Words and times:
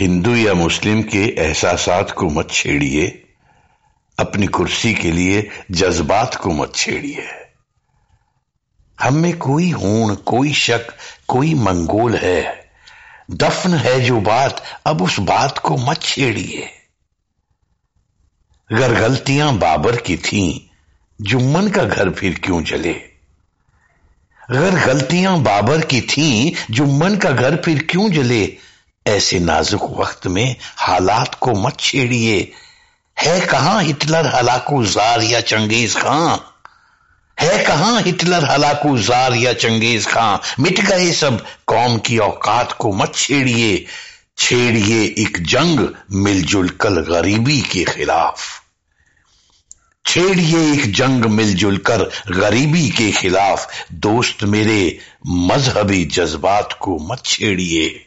हिंदू 0.00 0.34
या 0.34 0.54
मुस्लिम 0.54 1.02
के 1.02 1.24
एहसास 1.38 2.12
को 2.12 2.28
मत 2.28 2.48
छेड़िए, 2.50 3.24
अपनी 4.18 4.46
कुर्सी 4.46 4.94
के 4.94 5.12
लिए 5.12 5.50
जज्बात 5.70 6.34
को 6.34 6.50
मत 6.50 6.72
छेड़िए। 6.74 7.26
हम 9.00 9.14
में 9.14 9.38
कोई 9.38 9.70
होन 9.70 10.14
कोई 10.14 10.52
शक, 10.52 10.86
कोई 11.28 11.54
मंगोल 11.54 12.16
है। 12.16 12.70
दफन 13.30 13.74
है 13.74 14.00
जो 14.00 14.20
बात, 14.20 14.64
अब 14.86 15.02
उस 15.02 15.20
बात 15.20 15.58
को 15.58 15.76
मत 15.76 16.02
छेड़िए। 16.02 16.62
अगर 18.72 18.94
गलतियाँ 18.94 19.58
बाबर 19.58 19.96
की 19.96 20.16
थीं 20.16 20.60
जुम्मन 21.20 21.68
का 21.68 21.84
घर 21.84 22.10
फिर 22.10 22.40
क्यों 22.44 22.64
जले? 22.64 22.92
अगर 24.50 24.86
गलतियाँ 24.86 25.38
बाबर 25.38 25.80
की 25.80 26.00
थीं 26.00 26.52
जुम्मन 26.70 27.16
का 27.16 27.30
घर 27.30 27.56
फिर 27.56 27.86
क्यों 27.90 28.10
जले? 28.10 28.69
ऐसे 29.06 29.38
नाजुक 29.38 29.82
वक्त 29.82 30.26
में 30.26 30.56
हालात 30.76 31.34
को 31.34 31.50
मत 31.50 31.76
छेड़िए। 31.80 32.52
है 33.18 33.40
कहाँ 33.40 33.82
हिटलर, 33.82 34.26
हलाकू 34.26 34.84
जार 34.84 35.22
या 35.22 35.40
चंगेज 35.40 35.96
खां? 35.96 36.36
है 37.40 37.64
कहाँ 37.64 38.02
हिटलर, 38.02 38.44
हलाकू 38.44 38.98
जार 38.98 39.34
या 39.34 39.52
चंगेज 39.52 40.06
खां? 40.06 40.38
मिट 40.60 40.80
गए 40.80 41.12
सब, 41.12 41.44
कौम 41.66 41.98
की 41.98 42.18
औकात 42.18 42.72
को 42.72 42.92
मत 42.92 43.12
छेड़िए। 43.14 43.86
छेड़िए 44.38 45.14
एक 45.18 45.46
जंग, 45.46 45.88
मिलजुल 46.12 46.68
कर 46.68 46.90
गरीबी 46.90 47.60
के 47.60 47.84
खिलाफ। 47.84 48.62
छेड़िए 50.06 50.72
एक 50.72 50.92
जंग, 50.92 51.24
मिलजुल 51.24 51.76
कर 51.76 52.02
गरीबी 52.30 52.88
के 52.88 53.12
खिलाफ। 53.12 53.68
दोस्त 53.92 54.44
मेरे, 54.44 54.98
मजहबी 55.26 56.04
जज्बात 56.04 56.78
को 56.80 56.98
मत 56.98 57.22
छेड़िए। 57.24 58.06